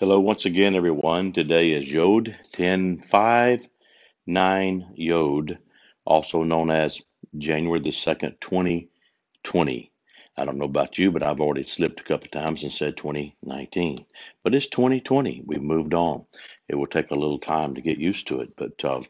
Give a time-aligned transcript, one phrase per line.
[0.00, 1.32] Hello, once again, everyone.
[1.34, 5.58] Today is Yod 1059 Yod,
[6.06, 7.02] also known as
[7.36, 9.92] January the 2nd, 2020.
[10.38, 12.96] I don't know about you, but I've already slipped a couple of times and said
[12.96, 13.98] 2019.
[14.42, 15.42] But it's 2020.
[15.44, 16.24] We've moved on.
[16.66, 19.02] It will take a little time to get used to it, but uh,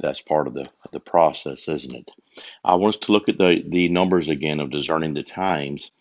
[0.00, 2.10] that's part of the, the process, isn't it?
[2.64, 5.92] I want us to look at the, the numbers again of discerning the times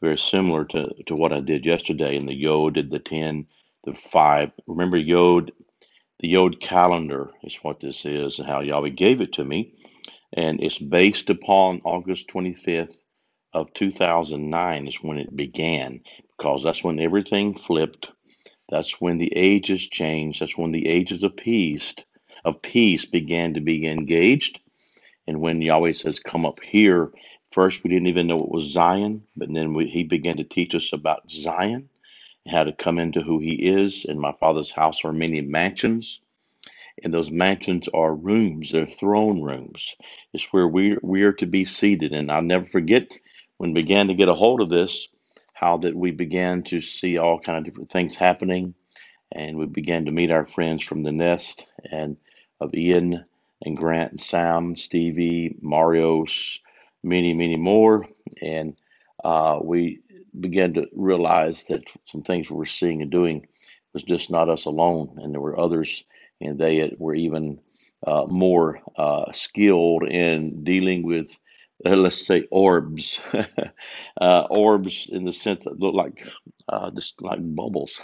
[0.00, 3.46] very similar to, to what I did yesterday in the Yod did the 10,
[3.84, 4.52] the 5.
[4.66, 5.52] Remember, Yod,
[6.20, 9.74] the Yod calendar is what this is and how Yahweh gave it to me.
[10.32, 12.96] And it's based upon August 25th
[13.54, 16.02] of 2009 is when it began
[16.36, 18.12] because that's when everything flipped.
[18.70, 20.40] That's when the ages changed.
[20.40, 21.94] That's when the ages of peace,
[22.44, 24.56] of peace began to be engaged
[25.28, 27.12] and when Yahweh says, Come up here,
[27.52, 30.76] first we didn't even know it was Zion, but then we, he began to teach
[30.76, 31.90] us about Zion,
[32.48, 34.04] how to come into who he is.
[34.04, 36.20] In my father's house are many mansions,
[37.02, 39.94] and those mansions are rooms, they're throne rooms.
[40.32, 42.12] It's where we, we are to be seated.
[42.12, 43.18] And I'll never forget
[43.58, 45.08] when we began to get a hold of this,
[45.54, 48.74] how that we began to see all kind of different things happening.
[49.32, 52.16] And we began to meet our friends from the nest and
[52.60, 53.24] of Ian
[53.62, 56.60] and Grant and Sam, Stevie, Marios,
[57.02, 58.06] many, many more.
[58.40, 58.76] And
[59.24, 60.00] uh, we
[60.38, 63.46] began to realize that some things we were seeing and doing
[63.92, 66.04] was just not us alone, and there were others,
[66.40, 67.60] and they were even
[68.06, 71.30] uh, more uh, skilled in dealing with,
[71.86, 73.20] uh, let's say, orbs,
[74.20, 76.26] uh, orbs in the sense that look like
[76.68, 78.00] uh, just like bubbles.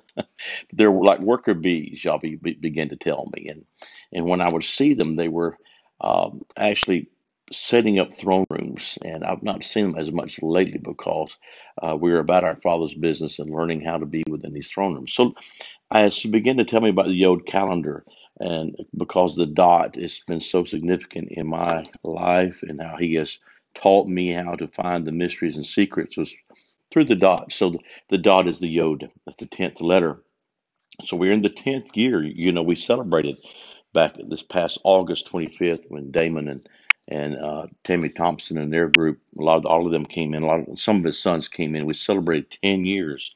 [0.72, 3.48] They're like worker bees, y'all be, be, begin to tell me.
[3.48, 3.64] And,
[4.12, 5.56] and when I would see them, they were
[6.00, 7.08] um, actually
[7.52, 8.98] setting up throne rooms.
[9.04, 11.36] And I've not seen them as much lately because
[11.82, 15.12] uh, we're about our Father's business and learning how to be within these throne rooms.
[15.12, 15.34] So
[15.90, 18.04] as she began to tell me about the Yod calendar,
[18.40, 23.38] and because the dot has been so significant in my life and how he has
[23.74, 26.34] taught me how to find the mysteries and secrets was
[26.90, 27.52] through the dot.
[27.52, 27.78] So the,
[28.10, 30.22] the dot is the Yod, that's the 10th letter
[31.04, 32.22] so we're in the 10th year.
[32.22, 33.38] You know, we celebrated
[33.94, 36.68] back this past August 25th when Damon and
[37.08, 40.44] and uh, Tammy Thompson and their group, a lot of all of them came in.
[40.44, 41.86] A lot of some of his sons came in.
[41.86, 43.34] We celebrated 10 years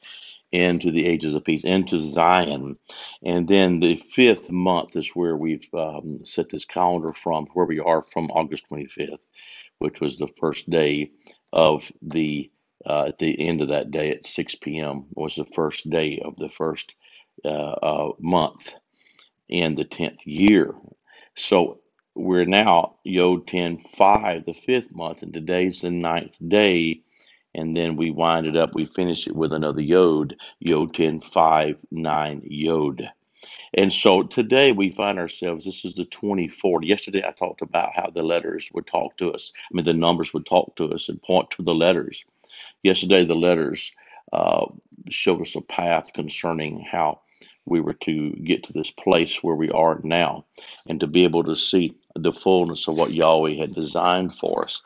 [0.51, 2.77] into the ages of peace, into Zion,
[3.23, 7.79] and then the fifth month is where we've um, set this calendar from, where we
[7.79, 9.19] are from August 25th,
[9.79, 11.11] which was the first day
[11.53, 12.51] of the
[12.87, 15.05] uh, at the end of that day at 6 p.m.
[15.15, 16.95] was the first day of the first
[17.45, 18.73] uh, uh, month
[19.49, 20.73] in the 10th year.
[21.35, 21.81] So
[22.15, 27.01] we're now Yod 10 5, the fifth month, and today's the ninth day.
[27.55, 31.77] And then we wind it up, we finish it with another Yod, Yod 10 5
[31.91, 33.09] 9 Yod.
[33.75, 36.85] And so today we find ourselves, this is the 24th.
[36.87, 39.51] Yesterday I talked about how the letters would talk to us.
[39.71, 42.23] I mean, the numbers would talk to us and point to the letters.
[42.83, 43.91] Yesterday the letters
[44.31, 44.65] uh,
[45.09, 47.21] showed us a path concerning how
[47.65, 50.45] we were to get to this place where we are now
[50.87, 54.81] and to be able to see the fullness of what Yahweh had designed for us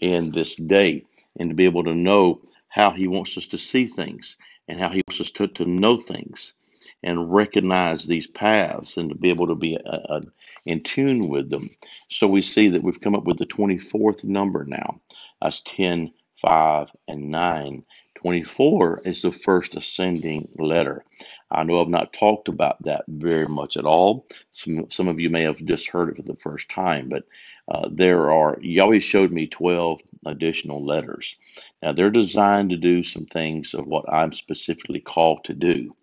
[0.00, 1.04] in this day
[1.38, 4.36] and to be able to know how He wants us to see things
[4.68, 6.54] and how He wants us to, to know things
[7.02, 10.20] and recognize these paths and to be able to be uh, uh,
[10.66, 11.68] in tune with them.
[12.10, 15.00] So we see that we've come up with the 24th number now.
[15.42, 16.12] That's 10,
[16.42, 17.84] 5, and 9.
[18.22, 21.04] 24 is the first ascending letter.
[21.50, 24.26] I know I've not talked about that very much at all.
[24.52, 27.24] Some some of you may have just heard it for the first time, but
[27.70, 28.58] uh, there are.
[28.62, 31.36] Yahweh showed me twelve additional letters.
[31.82, 35.96] Now they're designed to do some things of what I'm specifically called to do.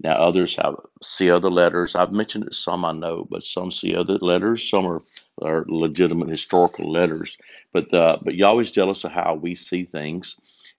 [0.00, 1.96] Now others have see other letters.
[1.96, 4.70] I've mentioned it some I know, but some see other letters.
[4.70, 5.02] Some are
[5.42, 7.38] are legitimate historical letters.
[7.72, 10.36] But uh, but Yahweh's jealous of how we see things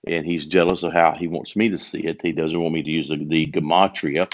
[0.08, 2.22] and he's jealous of how he wants me to see it.
[2.22, 4.32] He doesn't want me to use the, the gematria.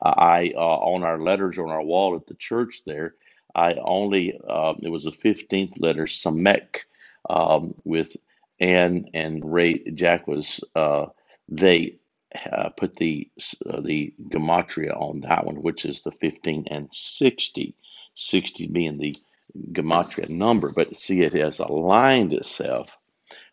[0.00, 3.14] Uh, I uh, on our letters on our wall at the church there,
[3.54, 6.80] I only uh, it was the fifteenth letter Samek
[7.28, 8.16] um, with
[8.60, 11.06] Anne and Ray Jack was uh,
[11.48, 11.98] they
[12.50, 13.30] uh, put the
[13.68, 17.76] uh, the gematria on that one, which is the fifteen and sixty.
[18.14, 19.14] 60 being the
[19.72, 22.98] gematria number, but see it has aligned itself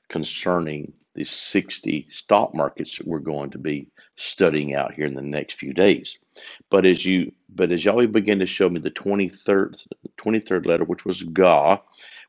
[0.10, 5.22] concerning the 60 stock markets that we're going to be studying out here in the
[5.22, 6.18] next few days.
[6.70, 9.86] But as you but as Yahweh began to show me the 23rd
[10.16, 11.80] 23rd letter, which was Ga,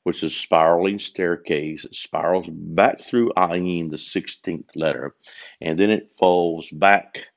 [0.02, 5.14] which is spiraling staircase, it spirals back through Ayin, the 16th letter,
[5.60, 7.28] and then it folds back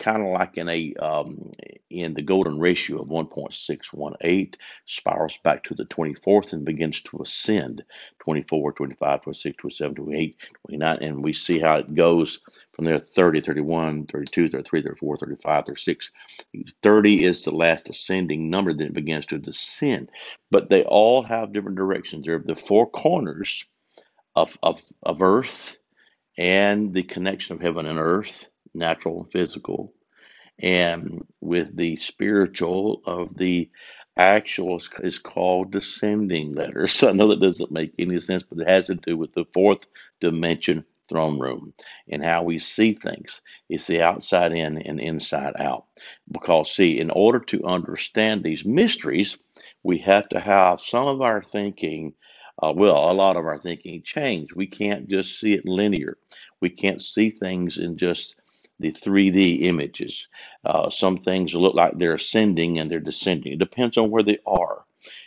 [0.00, 1.52] kind of like in a um,
[1.90, 4.54] in the golden ratio of 1.618
[4.86, 7.84] spirals back to the 24th and begins to ascend.
[8.24, 10.36] 24 25 26 27 28
[10.66, 12.40] 29 and we see how it goes
[12.72, 12.98] from there.
[12.98, 16.12] 30 31 32 33 34 35 36
[16.82, 20.10] 30 is the last ascending number then it begins to descend.
[20.50, 22.26] But they all have different directions.
[22.26, 23.66] They're the four corners
[24.36, 25.76] of, of, of earth
[26.38, 29.92] and the connection of heaven and earth natural and physical
[30.58, 33.70] and with the spiritual of the
[34.16, 37.02] actual is, called descending letters.
[37.02, 39.86] I know that doesn't make any sense, but it has to do with the fourth
[40.20, 41.72] dimension throne room
[42.10, 43.42] and how we see things.
[43.68, 45.84] It's the outside in and inside out.
[46.30, 49.36] Because, see, in order to understand these mysteries,
[49.84, 52.14] we have to have some of our thinking,
[52.60, 54.52] uh, well, a lot of our thinking change.
[54.54, 56.16] We can't just see it linear.
[56.60, 58.34] We can't see things in just
[58.80, 60.28] the 3D images.
[60.64, 63.54] Uh, some things look like they're ascending and they're descending.
[63.54, 64.84] It depends on where they are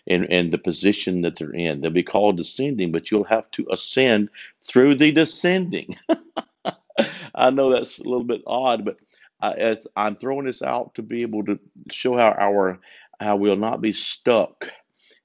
[0.07, 1.81] and, and the position that they're in.
[1.81, 4.29] They'll be called descending, but you'll have to ascend
[4.63, 5.97] through the descending.
[7.35, 8.99] I know that's a little bit odd, but
[9.41, 11.59] I, as I'm throwing this out to be able to
[11.91, 12.79] show how our
[13.19, 14.67] how we'll not be stuck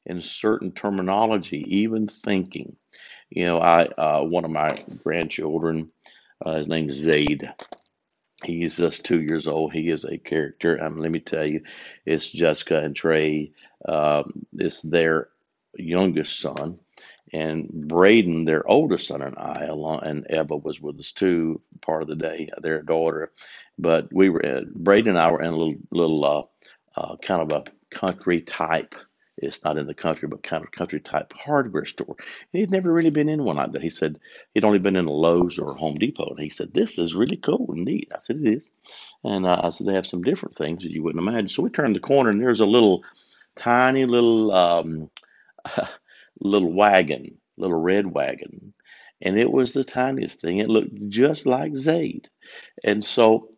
[0.06, 2.76] in certain terminology, even thinking.
[3.30, 5.90] You know, I uh, one of my grandchildren,
[6.44, 7.50] uh, his name's Zaid.
[8.44, 9.72] He's just two years old.
[9.72, 10.82] He is a character.
[10.82, 11.62] Um, let me tell you,
[12.06, 13.52] it's Jessica and Trey.
[13.86, 15.28] Um, it's their
[15.76, 16.78] youngest son,
[17.32, 22.02] and Braden, their oldest son, and I, along, and Eva was with us too, part
[22.02, 23.32] of the day, their daughter.
[23.78, 26.42] But we were, uh, Braden and I were in a little, little uh,
[27.00, 28.94] uh, kind of a country type
[29.42, 32.16] it's not in the country, but kind of country type hardware store.
[32.18, 33.82] And he'd never really been in one like that.
[33.82, 34.18] He said
[34.54, 36.30] he'd only been in a Lowe's or a Home Depot.
[36.30, 38.10] And he said, This is really cool and neat.
[38.14, 38.70] I said, It is.
[39.24, 41.48] And uh, I said, They have some different things that you wouldn't imagine.
[41.48, 43.04] So we turned the corner and there's a little
[43.56, 45.10] tiny little um,
[46.40, 48.74] little wagon, little red wagon.
[49.20, 50.58] And it was the tiniest thing.
[50.58, 52.28] It looked just like Zaid.
[52.84, 53.48] And so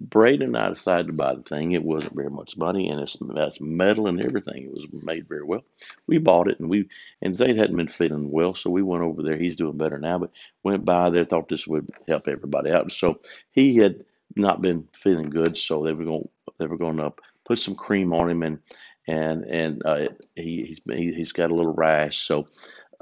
[0.00, 1.72] Braden and I decided to buy the thing.
[1.72, 4.64] It wasn't very much money, and it's, it's metal and everything.
[4.64, 5.62] It was made very well.
[6.06, 6.88] We bought it, and we
[7.20, 9.36] and Zaid hadn't been feeling well, so we went over there.
[9.36, 10.30] He's doing better now, but
[10.62, 12.90] went by there, thought this would help everybody out.
[12.92, 13.20] So
[13.50, 14.04] he had
[14.34, 17.12] not been feeling good, so they were going they were going to
[17.44, 18.58] put some cream on him, and
[19.06, 22.46] and and uh, he he's he's got a little rash, so.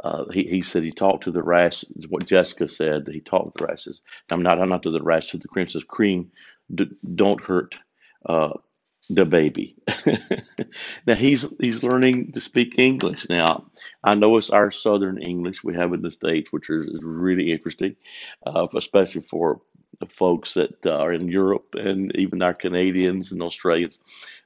[0.04, 1.84] Uh, he, he said he talked to the rash.
[2.08, 4.00] What Jessica said, he talked to the rashes.
[4.30, 5.68] I'm not, I'm not to the rash, to the cream.
[5.68, 6.30] Says cream
[6.74, 7.74] d- don't hurt
[8.26, 8.54] uh,
[9.10, 9.76] the baby.
[11.06, 13.66] now he's he's learning to speak English now.
[14.04, 17.52] I know it's our Southern English we have in the states, which is, is really
[17.52, 17.96] interesting,
[18.46, 19.60] uh, especially for
[20.00, 23.98] the folks that uh, are in Europe and even our Canadians and Australians.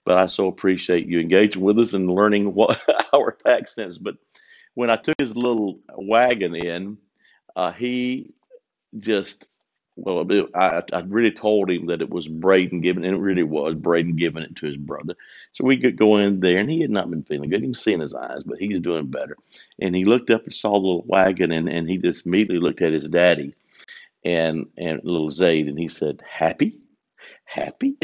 [0.04, 2.80] But I so appreciate you engaging with us and learning what
[3.12, 3.98] our accents.
[3.98, 4.16] But
[4.74, 6.98] when I took his little wagon in,
[7.56, 8.32] uh, he
[8.98, 9.46] just
[9.96, 13.74] well, I, I really told him that it was Braden giving, and it really was
[13.74, 15.14] Braden giving it to his brother.
[15.52, 17.60] So we could go in there, and he had not been feeling good.
[17.60, 19.36] You can see in his eyes, but he's doing better.
[19.78, 22.82] And he looked up and saw the little wagon, and, and he just immediately looked
[22.82, 23.54] at his daddy
[24.24, 26.78] and and little Zaid, and he said, "Happy."
[27.44, 27.98] happy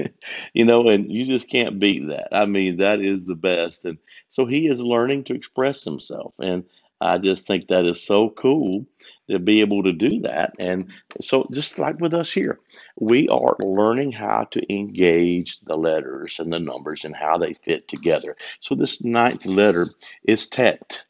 [0.54, 3.98] you know and you just can't beat that i mean that is the best and
[4.28, 6.64] so he is learning to express himself and
[7.00, 8.86] I just think that is so cool
[9.30, 10.54] to be able to do that.
[10.58, 12.60] And so, just like with us here,
[12.98, 17.88] we are learning how to engage the letters and the numbers and how they fit
[17.88, 18.36] together.
[18.60, 19.88] So, this ninth letter
[20.24, 21.04] is Tet,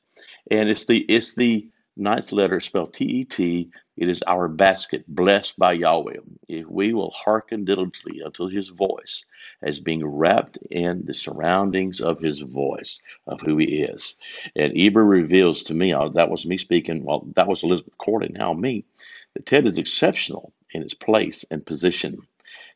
[0.51, 5.05] and it's the it's the ninth letter spelled T E T it is our basket,
[5.07, 9.25] blessed by Yahweh, if we will hearken diligently unto his voice,
[9.63, 14.17] as being wrapped in the surroundings of his voice, of who he is.
[14.57, 18.31] And Eber reveals to me, uh, that was me speaking, well, that was Elizabeth Corley,
[18.33, 18.85] now me,
[19.35, 22.19] that Tet is exceptional in its place and position.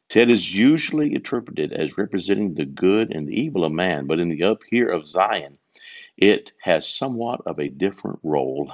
[0.08, 4.28] Tet is usually interpreted as representing the good and the evil of man, but in
[4.28, 5.58] the up here of Zion,
[6.16, 8.72] it has somewhat of a different role.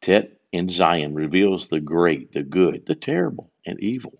[0.00, 4.14] Tet in Zion reveals the great, the good, the terrible, and evil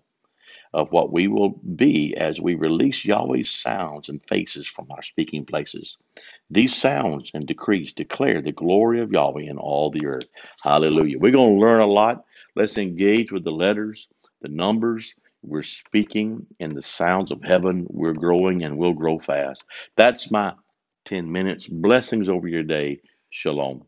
[0.73, 5.45] of what we will be as we release Yahweh's sounds and faces from our speaking
[5.45, 5.97] places.
[6.49, 10.27] These sounds and decrees declare the glory of Yahweh in all the earth.
[10.63, 11.19] Hallelujah.
[11.19, 12.25] We're going to learn a lot.
[12.55, 14.07] Let's engage with the letters,
[14.41, 15.13] the numbers.
[15.43, 17.87] We're speaking in the sounds of heaven.
[17.89, 19.65] We're growing and we'll grow fast.
[19.97, 20.53] That's my
[21.05, 21.67] 10 minutes.
[21.67, 23.01] Blessings over your day.
[23.31, 23.81] Shalom.